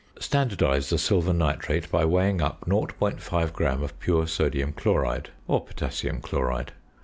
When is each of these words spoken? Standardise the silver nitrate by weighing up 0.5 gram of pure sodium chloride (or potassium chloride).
Standardise 0.19 0.89
the 0.89 0.97
silver 0.97 1.31
nitrate 1.31 1.91
by 1.91 2.05
weighing 2.05 2.41
up 2.41 2.61
0.5 2.67 3.53
gram 3.53 3.83
of 3.83 3.99
pure 3.99 4.25
sodium 4.25 4.73
chloride 4.73 5.29
(or 5.47 5.63
potassium 5.63 6.21
chloride). 6.21 6.71